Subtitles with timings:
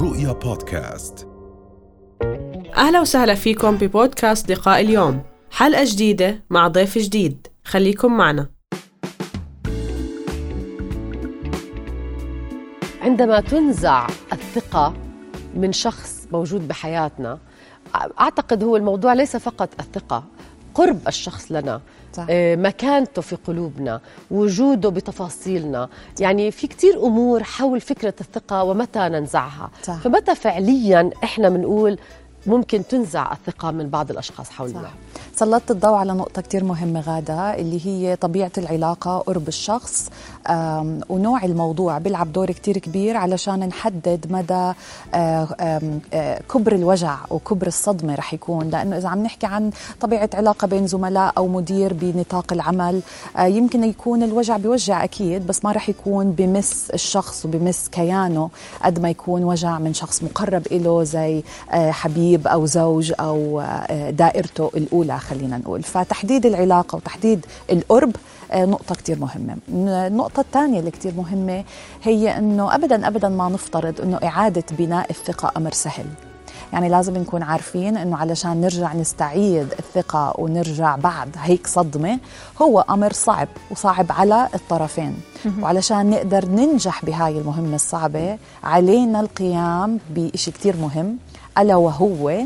[0.00, 1.28] رؤيا بودكاست.
[2.76, 5.22] أهلا وسهلا فيكم ببودكاست لقاء اليوم.
[5.50, 7.46] حلقة جديدة مع ضيف جديد.
[7.64, 8.48] خليكم معنا.
[13.02, 14.94] عندما تنزع الثقة
[15.54, 17.38] من شخص موجود بحياتنا
[18.20, 20.24] أعتقد هو الموضوع ليس فقط الثقة.
[20.78, 21.80] قرب الشخص لنا
[22.12, 22.26] صح.
[22.30, 24.00] آه، مكانته في قلوبنا
[24.30, 25.88] وجوده بتفاصيلنا
[26.20, 29.96] يعني في كتير أمور حول فكرة الثقة ومتى ننزعها صح.
[29.96, 31.98] فمتى فعليا إحنا بنقول
[32.48, 34.90] ممكن تنزع الثقة من بعض الأشخاص حولنا صح.
[35.34, 40.10] سلطت الضوء على نقطة كتير مهمة غادة اللي هي طبيعة العلاقة قرب الشخص
[41.08, 44.72] ونوع الموضوع بيلعب دور كتير كبير علشان نحدد مدى
[45.14, 45.48] آه،
[46.14, 50.86] آه، كبر الوجع وكبر الصدمة رح يكون لأنه إذا عم نحكي عن طبيعة علاقة بين
[50.86, 53.00] زملاء أو مدير بنطاق العمل
[53.36, 58.50] آه، يمكن يكون الوجع بيوجع أكيد بس ما رح يكون بمس الشخص وبمس كيانه
[58.84, 61.90] قد ما يكون وجع من شخص مقرب إله زي آه،
[62.38, 65.82] حبيب أو زوج أو آه، دائرته الأولى خلينا نقول.
[65.82, 68.16] فتحديد العلاقة وتحديد القرب
[68.52, 69.56] آه، نقطة كتير مهمة.
[69.68, 71.64] النقطة الثانية اللي كتير مهمة
[72.02, 76.06] هي أنه أبدا أبدا ما نفترض أنه إعادة بناء الثقة أمر سهل.
[76.72, 82.18] يعني لازم نكون عارفين إنه علشان نرجع نستعيد الثقة ونرجع بعد هيك صدمة
[82.62, 85.14] هو أمر صعب وصعب على الطرفين.
[85.62, 91.16] وعلشان نقدر ننجح بهاي المهمة الصعبة علينا القيام بشيء كتير مهم.
[91.58, 92.42] ألا وهو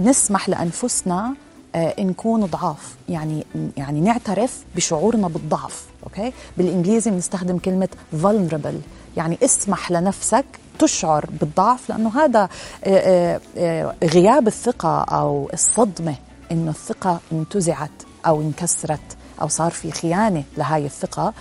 [0.00, 1.34] نسمح لأنفسنا
[1.74, 2.94] آه، نكون ضعاف.
[3.08, 7.88] يعني يعني نعترف بشعورنا بالضعف أوكي؟ بالإنجليزي بنستخدم كلمة
[8.22, 8.74] vulnerable.
[9.16, 10.44] يعني اسمح لنفسك
[10.78, 12.48] تشعر بالضعف لأنه هذا
[12.84, 16.14] آه، آه، غياب الثقة أو الصدمة
[16.52, 17.90] إنه الثقة انتزعت
[18.26, 21.34] أو انكسرت أو صار في خيانة لهاي الثقة.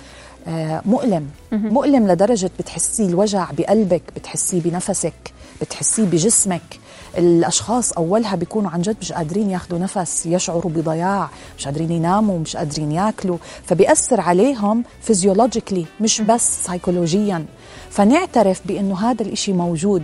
[0.86, 1.30] مؤلم.
[1.52, 6.80] مؤلم لدرجة بتحسي الوجع بقلبك بتحسيه بنفسك بتحسيه بجسمك.
[7.18, 12.58] الأشخاص أولها بيكونوا عن جد مش قادرين ياخذوا نفس يشعروا بضياع مش قادرين يناموا مش
[12.58, 17.46] قادرين ياكلوا فبيأثر عليهم physiologically مش بس سايكولوجيا
[17.90, 20.04] فنعترف بإنه هذا الإشي موجود.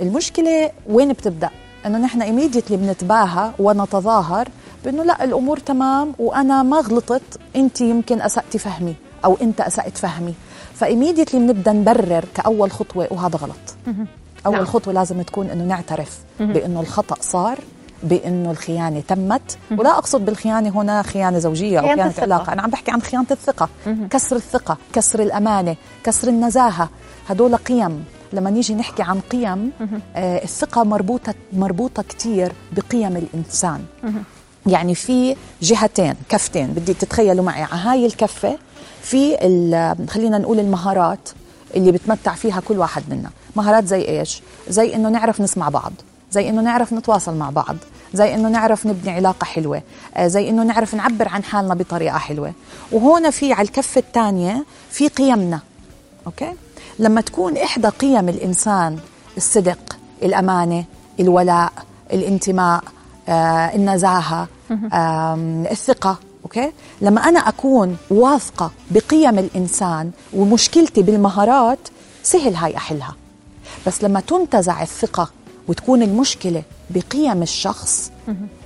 [0.00, 1.50] المشكلة وين بتبدأ؟
[1.86, 4.48] إنه نحن immediately بنتباهى ونتظاهر
[4.84, 7.22] بإنه لا الأمور تمام وأنا ما غلطت
[7.56, 10.34] أنت يمكن أسأتي فهمي أو أنت أسأت فهمي.
[10.74, 13.96] ف immediately بنبدأ نبرر كأول خطوة وهذا غلط.
[14.46, 14.64] أول نعم.
[14.64, 17.58] خطوة لازم تكون إنه نعترف بإنه الخطأ صار
[18.02, 22.22] بإنه الخيانة تمت ولا أقصد بالخيانة هنا خيانة زوجية أو خيانة خيانة الثقة.
[22.22, 23.68] علاقة أنا عم بحكي عن خيانة الثقة.
[24.10, 26.88] كسر الثقة كسر الأمانة كسر النزاهة.
[27.28, 28.04] هدول قيم.
[28.32, 29.70] لما نيجي نحكي عن قيم
[30.16, 33.84] آه الثقة مربوطة مربوطة كثير بقيم الإنسان.
[34.66, 36.66] يعني في جهتين كفتين.
[36.66, 38.58] بدي تتخيلوا معي على هاي الكفة
[39.02, 41.28] في ال- خلينا نقول المهارات
[41.76, 43.30] اللي بتمتع فيها كل واحد منا.
[43.56, 45.92] مهارات زي إيش؟ زي إنه نعرف نسمع بعض
[46.32, 47.76] زي إنه نعرف نتواصل مع بعض
[48.14, 49.82] زي إنه نعرف نبني علاقة حلوة
[50.16, 52.52] آه، زي إنه نعرف نعبر عن حالنا بطريقة حلوة.
[52.92, 55.60] وهون في على الكفة الثانية في قيمنا
[56.26, 56.52] okay؟
[56.98, 58.98] لما تكون إحدى قيم الإنسان
[59.36, 60.84] الصدق الأمانة
[61.20, 61.72] الولاء
[62.12, 62.82] الانتماء
[63.28, 64.48] آه، النزاهة
[65.70, 71.78] الثقة okay؟ لما أنا أكون واثقة بقيم الإنسان ومشكلتي بالمهارات
[72.22, 73.14] سهل هاي أحلها.
[73.86, 75.30] بس لما تنتزع الثقة
[75.68, 78.12] وتكون المشكلة بقيم الشخص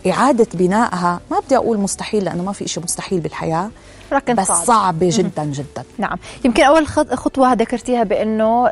[0.06, 3.70] إعادة بنائها ما بدي أقول مستحيل لأنه ما في شيء مستحيل بالحياة
[4.12, 4.64] لكن بس صعب.
[4.64, 5.84] صعبه جدا جدا.
[5.98, 6.18] نعم.
[6.44, 8.66] يمكن أول خط- خطوة ذكرتيها بأنه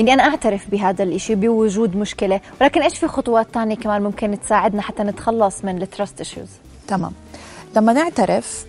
[0.00, 4.82] إني أنا أعترف بهذا الإشي بوجود مشكلة ولكن إيش في خطوات تانية كمان ممكن تساعدنا
[4.82, 6.48] حتى نتخلص من ال trust issues
[6.88, 7.12] تمام.
[7.76, 8.64] لما نعترف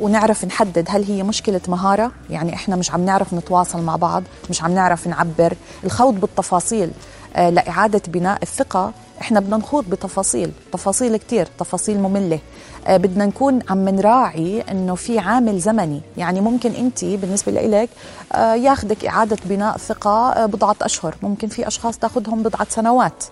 [0.00, 4.62] ونعرف نحدد هل هي مشكلة مهارة يعني إحنا مش عم نعرف نتواصل مع بعض مش
[4.62, 5.54] عم نعرف نعبر.
[5.84, 6.90] الخوض بالتفاصيل
[7.36, 8.92] لإعادة بناء الثقة.
[9.20, 12.38] إحنا بدنا نخوض بتفاصيل تفاصيل كتير تفاصيل مملة.
[12.86, 16.00] آه، بدنا نكون عم نراعي إنه في عامل زمني.
[16.16, 17.88] يعني ممكن أنت بالنسبة لإلك
[18.32, 21.14] آه، ياخدك إعادة بناء ثقة آه، بضعة أشهر.
[21.22, 23.24] ممكن في أشخاص تاخدهم بضعة سنوات.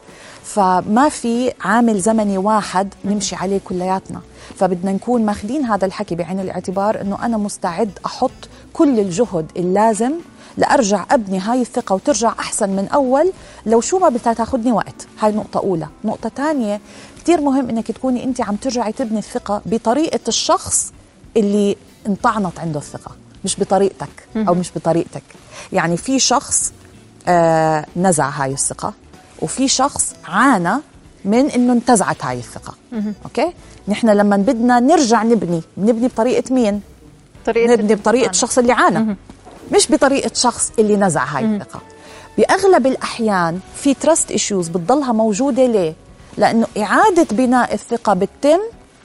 [0.42, 4.20] فما في عامل زمني واحد نمشي عليه كلياتنا.
[4.56, 8.30] فبدنا نكون ماخذين هذا الحكي بعين الاعتبار إنه أنا مستعد أحط
[8.72, 10.12] كل الجهد اللازم
[10.56, 13.32] لأرجع أبني هاي الثقة وترجع أحسن من أول.
[13.66, 15.06] لو شو ما بدها تاخذني وقت.
[15.20, 15.88] هاي نقطة أولى.
[16.04, 16.80] نقطة ثانية
[17.22, 20.92] كثير مهم إنك تكوني أنت عم ترجعي تبني الثقة بطريقة الشخص
[21.36, 21.76] اللي
[22.06, 23.10] انطعنت عنده الثقة
[23.44, 25.22] مش بطريقتك أو مش بطريقتك.
[25.72, 26.72] يعني في شخص
[27.28, 28.92] آه نزع هاي الثقة
[29.42, 30.74] وفي شخص عانى
[31.24, 32.74] من إنه انتزعت هاي الثقة.
[33.24, 33.52] okay؟
[33.88, 36.80] نحن لما بدنا نرجع نبني بنبني بطريقة مين؟
[37.46, 39.16] طريقة نبني بطريقة الشخص اللي عانى.
[39.72, 41.80] مش بطريقة شخص اللي نزع هاي الثقة.
[42.38, 45.66] بأغلب الأحيان في trust issues بتضلها موجودة.
[45.66, 45.94] ليه؟
[46.38, 48.58] لأنه إعادة بناء الثقة بتتم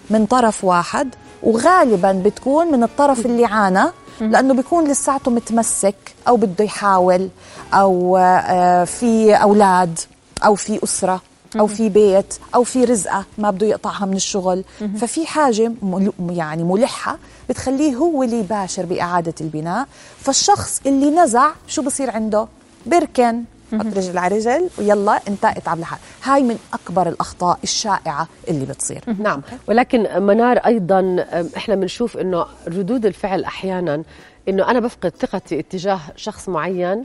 [0.09, 3.83] من طرف واحد وغالبا بتكون من الطرف اللي عانى
[4.21, 5.95] لأنه بيكون لساته متمسك
[6.27, 7.29] أو بده يحاول
[7.73, 9.99] أو آه، في أولاد
[10.45, 11.21] أو في أسرة.
[11.59, 14.63] أو في بيت أو في رزقة ما بده يقطعها من الشغل.
[14.97, 17.17] ففي حاجة مل- يعني ملحة
[17.49, 19.87] بتخليه هو اللي يباشر بإعادة البناء.
[20.17, 22.47] فالشخص اللي نزع شو بصير عنده؟
[22.85, 23.43] بركن
[23.73, 29.01] حط رجل على رجل ويلا انت اتعب لحالك هاي من أكبر الأخطاء الشائعة اللي بتصير.
[29.19, 29.41] نعم.
[29.67, 31.25] ولكن منار أيضا
[31.57, 34.03] إحنا بنشوف إنه ردود الفعل أحيانا
[34.49, 37.03] إنه أنا بفقد ثقتي اتجاه شخص معين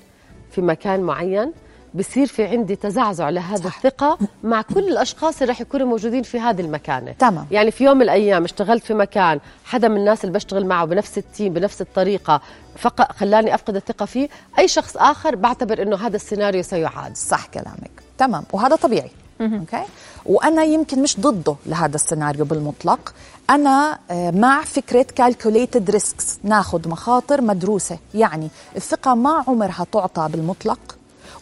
[0.50, 1.52] في مكان معين.
[1.94, 3.76] بصير في عندي تزعزع لهذا صح.
[3.76, 7.12] الثقة مع كل الأشخاص اللي رح يكونوا موجودين في هذه المكانة.
[7.12, 7.46] تمام.
[7.50, 11.18] يعني في يوم من الأيام اشتغلت في مكان حدا من الناس اللي بشتغل معه بنفس
[11.18, 12.40] ال team بنفس الطريقة
[12.78, 14.28] فقط خلاني أفقد الثقة فيه.
[14.58, 17.16] أي شخص آخر بعتبر أنه هذا السيناريو سيعاد.
[17.16, 17.90] صح كلامك.
[18.18, 18.44] تمام.
[18.52, 19.10] وهذا طبيعي.
[19.40, 19.82] okay؟
[20.26, 23.14] وأنا يمكن مش ضده لهذا السيناريو بالمطلق.
[23.50, 27.98] أنا آه، مع فكرة calculated risks ناخذ مخاطر مدروسة.
[28.14, 30.95] يعني الثقة ما عمرها تعطى بالمطلق.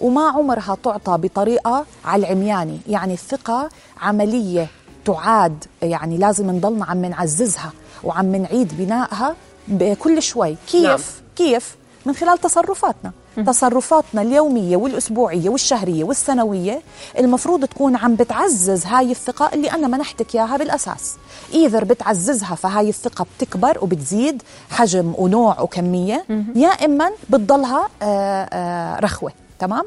[0.04, 3.68] وما عمرها تعطى بطريقة على العمياني يعني الثقه
[4.00, 4.66] عملية
[5.04, 7.72] تعاد يعني لازم نضلنا عم نعززها
[8.04, 9.36] وعم نعيد بنائها
[9.68, 10.56] بكل شوي.
[10.70, 11.00] كيف؟ نعم.
[11.36, 13.12] كيف؟ من خلال تصرفاتنا.
[13.46, 16.82] تصرفاتنا اليومية والأسبوعية والشهرية والسنوية
[17.18, 21.14] المفروض تكون عم بتعزز هاي الثقة اللي أنا منحتك إياها بالأساس.
[21.54, 26.24] إذا بتعززها فهاي الثقة بتكبر وبتزيد حجم ونوع وكمية
[26.56, 29.32] يا إما بتضلها آه، آه، رخوة.
[29.58, 29.84] تمام؟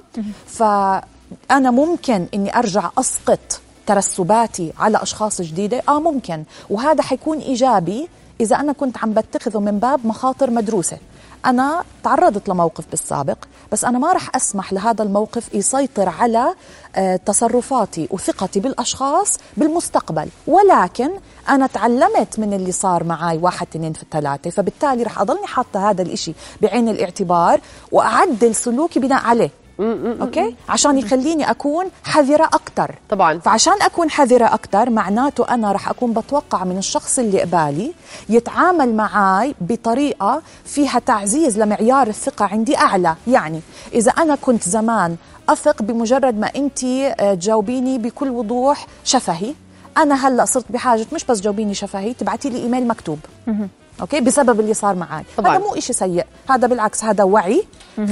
[0.47, 6.43] فأنا ممكن إني أرجع أسقط ترسباتي على أشخاص جديدة؟ آه ممكن.
[6.69, 8.07] وهذا حيكون إيجابي
[8.41, 10.97] إذا أنا كنت عم بتخذه من باب مخاطر مدروسة.
[11.45, 13.37] أنا تعرضت لموقف بالسابق
[13.71, 16.53] بس أنا ما رح أسمح لهذا الموقف يسيطر على
[16.95, 20.29] آه، تصرفاتي وثقتي بالأشخاص بالمستقبل.
[20.47, 21.09] ولكن
[21.49, 26.01] أنا تعلمت من اللي صار معي واحد اثنين في الثلاثة فبالتالي رح أضلني حاطة هذا
[26.01, 27.61] الإشي بعين الاعتبار
[27.91, 29.49] وأعدل سلوكي بناء عليه.
[30.21, 32.95] أوكي؟ عشان يخليني أكون حذرة أكتر.
[33.09, 33.39] طبعا.
[33.39, 37.93] فعشان أكون حذرة أكثر معناته أنا رح أكون بتوقع من الشخص اللي قبالي
[38.29, 43.15] يتعامل معي بطريقة فيها تعزيز لمعيار الثقة عندي أعلى.
[43.27, 43.61] يعني
[43.93, 45.15] إذا أنا كنت زمان
[45.49, 49.53] أثق بمجرد ما أنت آه، تجاوبيني بكل وضوح شفهي
[49.97, 53.19] أنا هلأ صرت بحاجة مش بس جاوبيني شفهي تبعتي لي إيميل مكتوب.
[54.01, 55.51] okay؟ بسبب اللي صار معي طبعاً.
[55.57, 56.25] هذا مو إشي سيء.
[56.49, 57.63] هذا بالعكس هذا وعي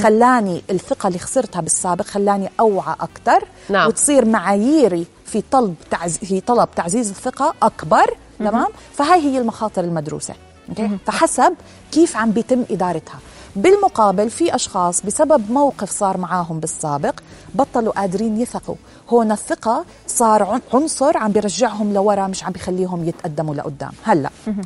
[0.03, 3.87] خلاني الثقة اللي خسرتها بالسابق خلاني أوعى أكثر نعم.
[3.87, 6.17] وتصير معاييري في طلب تعز...
[6.17, 10.33] في طلب تعزيز الثقة أكبر تمام؟ فهاي هي المخاطر المدروسة.
[10.69, 11.53] okay؟ فحسب
[11.91, 13.19] كيف عم بيتم إدارتها.
[13.55, 17.13] بالمقابل في أشخاص بسبب موقف صار معاهم بالسابق
[17.55, 18.75] بطلوا قادرين يثقوا.
[19.09, 23.91] هون الثقة صار عن- عنصر عم بيرجعهم لورا مش عم بيخليهم يتقدموا لقدام.
[24.03, 24.61] هلأ آم،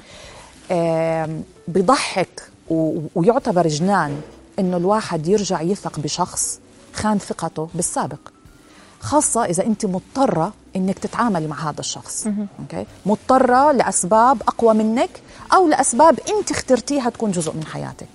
[1.67, 2.49] بضحك
[3.15, 4.21] ويعتبر جنان
[4.59, 6.59] إنه الواحد يرجع يثق بشخص
[6.93, 8.19] خان ثقته بالسابق.
[8.99, 12.27] خاصة إذا أنت مضطرة إنك تتعاملي مع هذا الشخص.
[12.59, 15.09] أوكي؟ مضطرة لأسباب أقوى منك
[15.53, 18.07] أو لأسباب أنت اخترتيها تكون جزء من حياتك.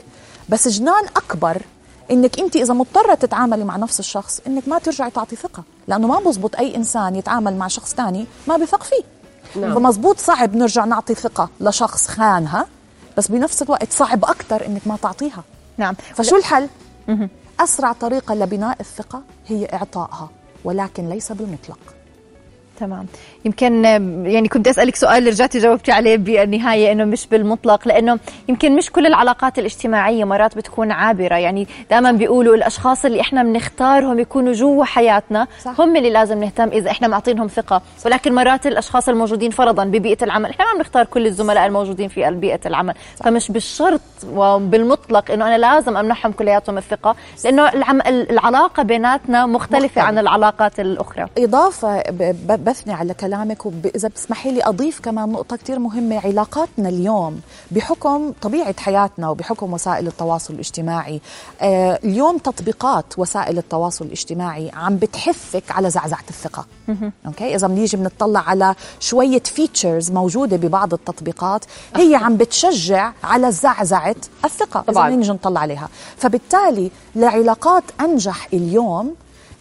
[0.49, 1.63] بس جنان أكبر
[2.11, 5.63] إنك أنت إذا مضطرة تتعاملي مع نفس الشخص إنك ما ترجعي تعطي ثقة.
[5.89, 9.03] لأنه ما بزبط أي إنسان يتعامل مع شخص تاني ما بيثق فيه.
[9.57, 9.75] نعم.
[9.75, 12.67] فمزبوط صعب نرجع نعطي ثقة لشخص خانها
[13.17, 15.45] بس بنفس الوقت صعب أكتر إنك ما تعطيها.
[15.79, 15.95] نعم.
[16.15, 16.69] فشو الحل؟
[17.61, 20.29] أسرع طريقة لبناء الثقة هي إعطائها
[20.65, 21.79] ولكن ليس بالمطلق.
[22.81, 23.07] تمام.
[23.45, 23.85] يمكن
[24.27, 29.07] يعني كنت أسألك سؤال رجعتي جاوبتي عليه بالنهاية إنه مش بالمطلق لأنه يمكن مش كل
[29.07, 31.35] العلاقات الاجتماعية مرات بتكون عابرة.
[31.35, 35.81] يعني دائما بيقولوا الأشخاص اللي إحنا بنختارهم يكونوا جوا حياتنا صح.
[35.81, 37.83] هم اللي لازم نهتم إذا إحنا معطينهم ثقة.
[38.07, 42.61] ولكن مرات الأشخاص الموجودين فرضا ببيئة العمل إحنا ما بنختار كل الزملاء الموجودين في بيئة
[42.67, 42.95] العمل.
[43.25, 44.01] فمش بالشرط
[44.33, 48.01] وبالمطلق إنه أنا لازم أمنحهم كلياتهم الثقة لأنه العم...
[48.07, 49.99] العلاقة بيناتنا مختلفة مختلف.
[49.99, 51.27] عن العلاقات الأخرى.
[52.47, 56.19] ب- بثني على كلامك وإذا بتسمحي لي أضيف كمان نقطة كتير مهمة.
[56.25, 57.41] علاقاتنا اليوم
[57.71, 61.21] بحكم طبيعة حياتنا وبحكم وسائل التواصل الاجتماعي
[61.61, 66.67] آه اليوم تطبيقات وسائل التواصل الاجتماعي عم بتحثك على زعزعة الثقة.
[67.27, 71.65] أوكي؟ إذا بنيجي بنطلع على شوية فيتشرز موجودة ببعض التطبيقات
[71.97, 75.09] هي عم بتشجع على زعزعة الثقة طبعاً.
[75.09, 75.89] إذا نيجي نطلع عليها.
[76.17, 79.15] فبالتالي لعلاقات أنجح اليوم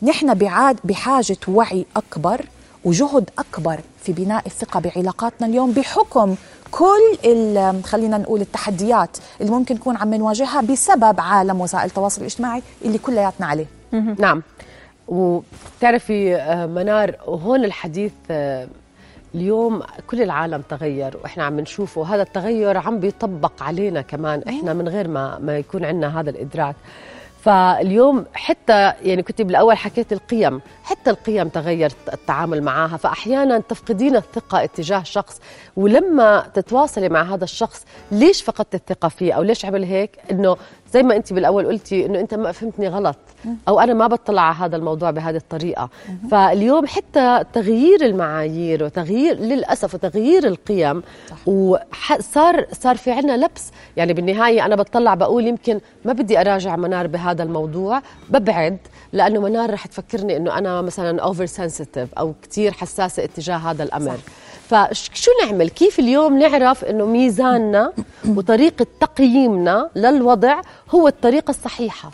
[0.04, 2.46] نحن بعاد بحاجة وعي أكبر
[2.86, 6.36] وجهد أكبر في بناء الثقة بعلاقاتنا اليوم بحكم
[6.72, 12.62] كل ال- خلينا نقول التحديات اللي ممكن نكون عم نواجهها بسبب عالم وسائل التواصل الاجتماعي
[12.86, 13.66] اللي كلياتنا عليه.
[14.20, 14.42] نعم.
[15.08, 18.68] وبتعرفي آه، منار وهون الحديث آه،
[19.36, 22.02] اليوم كل العالم تغير وإحنا عم نشوفه.
[22.02, 24.44] وهذا التغير عم بيطبق علينا كمان.
[24.48, 26.76] إحنا من غير ما ما يكون عندنا هذا الإدراك.
[27.44, 34.64] فاليوم حتى يعني كنت بالأول حكيت القيم حتى القيم تغير التعامل معها فأحيانا تفقدين الثقة
[34.64, 35.42] اتجاه شخص
[35.76, 40.58] ولما تتواصلي مع هذا الشخص ليش فقدت الثقة فيه؟ أو ليش عمل هيك؟ إنه
[40.94, 43.16] زي ما انت بالأول قلتي إنه أنت ما فهمتني غلط
[43.68, 45.90] أو أنا ما بطلع على هذا الموضوع بهذه الطريقة.
[46.32, 51.04] فاليوم حتى تغيير المعايير وتغيير للأسف وتغيير القيم
[51.46, 53.72] وصار صار في عندنا لبس.
[53.98, 58.78] يعني بالنهاية أنا بطلع بقول يمكن ما بدي أراجع منار بهذا الموضوع ببعد
[59.14, 64.18] لأنه منار رح تفكرني إنه أنا مثلا اوفر سنسيتيف أو كثير حساسة اتجاه هذا الأمر.
[64.18, 64.43] صح.
[64.70, 67.94] فشو نعمل؟ كيف اليوم نعرف إنه ميزاننا
[68.28, 70.62] وطريقة تقييمنا للوضع
[70.96, 72.12] هو الطريقة الصحيحة؟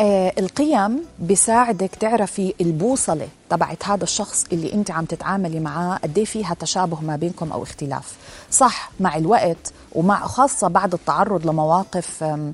[0.00, 6.24] آه القيم بيساعدك تعرفي البوصلة تبعت هذا الشخص اللي أنت عم تتعاملي معاه قد إيه
[6.24, 8.16] فيها تشابه ما بينكم أو اختلاف.
[8.50, 12.52] صح مع الوقت ومع خاصة بعد التعرض لمواقف آه،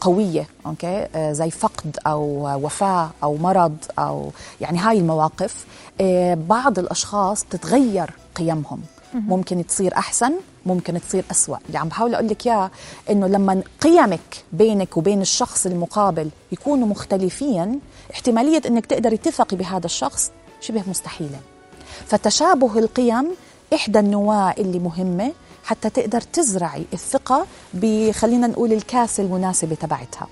[0.00, 4.30] قوية أوكي؟ آه، زي فقد أو وفاة أو مرض أو
[4.60, 5.66] يعني هاي المواقف
[6.00, 8.80] آه، بعض الأشخاص تتغير قيمهم.
[9.14, 10.32] ممكن تصير أحسن
[10.66, 11.56] ممكن تصير أسوأ.
[11.66, 12.70] اللي عم بحاول أقول لك إياه
[13.10, 17.80] إنه لما قيمك بينك وبين الشخص المقابل يكونوا مختلفين
[18.12, 20.30] احتمالية إنك تقدري تثقي بهذا الشخص
[20.60, 21.40] شبه مستحيلة.
[22.06, 23.30] فتشابه القيم
[23.74, 25.32] إحدى النواة اللي مهمة
[25.64, 30.26] حتى تقدر تزرعي الثقة بخلينا نقول الكاسة المناسبة تبعتها.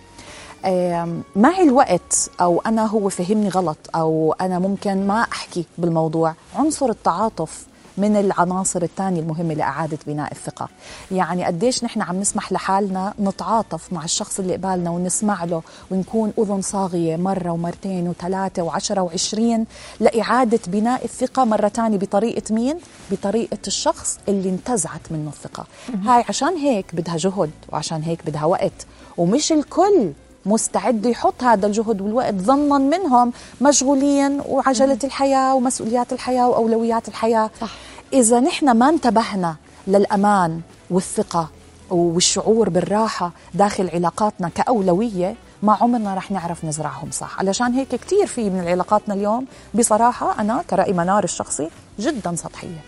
[1.37, 6.35] مع الوقت أو أنا هو فهمني غلط أو أنا ممكن ما أحكي بالموضوع.
[6.55, 7.67] عنصر التعاطف
[7.99, 10.69] من العناصر الثانية المهمة لإعادة بناء الثقة.
[11.11, 16.63] يعني قديش نحن عم نسمح لحالنا نتعاطف مع الشخص اللي قبالنا ونسمع له ونكون أذن
[16.63, 19.67] صاغية مرة ومرتين وثلاثة وعشرة وعشرين
[20.01, 22.79] لإعادة بناء الثقة مرة ثانية بطريقة مين؟
[23.11, 25.67] بطريقة الشخص اللي انتزعت منه الثقة.
[26.05, 28.87] هاي عشان هيك بدها جهد وعشان هيك بدها وقت.
[29.17, 30.13] ومش الكل
[30.47, 37.51] مستعد يحط هذا الجهد والوقت ظنا منهم مشغولين وعجلة الحياة ومسؤوليات الحياة وأولويات الحياة.
[37.61, 37.71] صح.
[38.13, 40.61] إذا نحن ما انتبهنا للأمان
[40.91, 41.49] والثقة
[41.91, 48.51] والشعور بالراحة داخل علاقاتنا كأولوية ما عمرنا رح نعرف نزرعهم صح؟ علشان هيك كتير في
[48.51, 52.81] من علاقاتنا اليوم بصراحة أنا كرأي منار الشخصي جدا سطحية.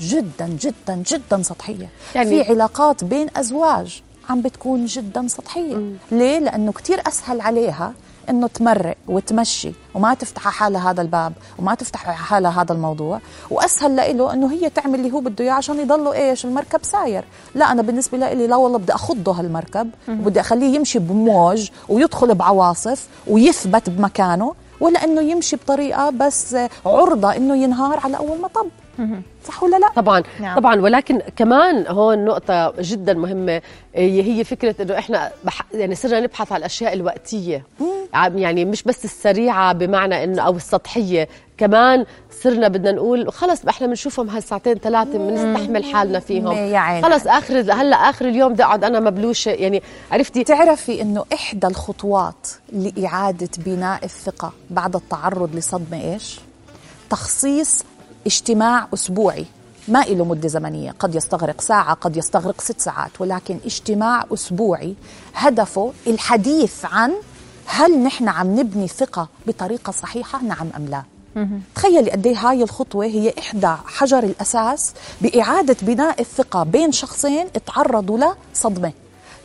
[0.00, 1.88] جدا جدا جدا سطحية.
[2.14, 5.92] يعني في علاقات بين أزواج عم بتكون جدا سطحية.
[6.12, 7.92] ليه؟ لأنه كتير أسهل عليها
[8.30, 13.20] إنه تمرق وتمشي وما تفتح حالها هذا الباب وما تفتح حالها هذا الموضوع.
[13.50, 17.24] وأسهل له إنه هي تعمل اللي هو بده إياه عشان يضلوا إيش المركب ساير.
[17.54, 23.08] لا أنا بالنسبة لي لا والله بدي أخضه هالمركب وبدي أخليه يمشي بموج ويدخل بعواصف
[23.26, 28.66] ويثبت بمكانه ولا إنه يمشي بطريقة بس عرضة إنه ينهار على أول مطب.
[29.44, 30.22] صح ولا لا؟ طبعا.
[30.40, 30.58] نعم.
[30.58, 30.80] طبعا.
[30.80, 33.62] ولكن كمان هون نقطة جدا مهمة
[33.94, 37.64] هي فكرة إنه إحنا بح يعني صرنا نبحث على الأشياء الوقتية.
[38.14, 42.04] يعني مش بس السريعة بمعنى إنه أو السطحية كمان
[42.42, 47.02] صرنا بدنا نقول خلص إحنا بنشوفهم هالساعتين ثلاثة بنستحمل حالنا فيهم.
[47.02, 49.50] خلص آخر هلأ آخر اليوم بدي أقعد أنا مبلوشة.
[49.50, 49.82] يعني
[50.12, 56.40] عرفتي؟ تعرفي إنه إحدى الخطوات لإعادة بناء الثقة بعد التعرض لصدمة إيش؟
[57.10, 57.84] تخصيص
[58.26, 59.46] اجتماع أسبوعي
[59.88, 64.94] ما له مدة زمنية قد يستغرق ساعة قد يستغرق ست ساعات ولكن اجتماع أسبوعي
[65.34, 67.12] هدفه الحديث عن
[67.66, 71.02] هل نحن عم نبني ثقة بطريقة صحيحة نعم أم لا.
[71.74, 78.18] تخيلي قد إيه هاي الخطوة هي إحدى حجر الأساس بإعادة بناء الثقة بين شخصين تعرضوا
[78.54, 78.92] لصدمة.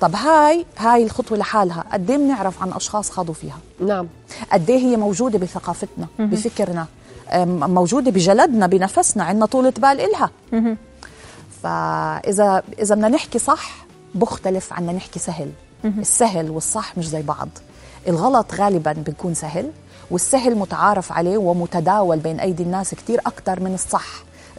[0.02, 3.58] طب هاي هاي الخطوة لحالها قد إيه بنعرف عن أشخاص خاضوا فيها؟
[3.88, 4.08] نعم.
[4.52, 6.88] قد إيه هي موجودة بثقافتنا بفكرنا
[7.36, 10.32] موجوده بجلدنا بنفسنا عندنا طولة بال إلها.
[11.64, 15.52] فإذا إذا بدنا نحكي صح بختلف عنا نحكي سهل.
[15.86, 17.50] السهل والصح مش زي بعض.
[18.08, 19.72] الغلط غالبا بيكون سهل
[20.12, 24.08] والسهل متعارف عليه ومتداول بين أيدي الناس كتير أكتر من الصح.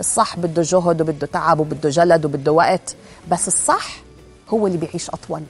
[0.01, 2.97] الصح بده جهد وبده تعب وبده جلد وبده وقت
[3.31, 3.97] بس الصح
[4.49, 5.43] هو اللي بيعيش أطول.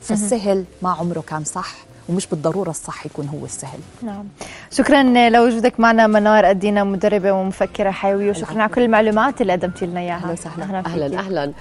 [0.00, 1.74] فالسهل ما عمره كان صح.
[2.08, 3.78] ومش بالضرورة الصح يكون هو السهل.
[4.02, 4.24] نعم.
[4.70, 8.30] شكرا لوجودك معنا منار أدينا مدربة ومفكرة حيوية.
[8.30, 10.16] وشكرا على كل المعلومات اللي قدمتي لنا إياها.
[10.16, 10.82] أهلا وسهلا.
[10.86, 11.52] أهلا أهلا.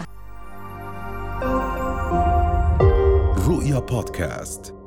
[3.48, 4.83] رؤيا بودكاست.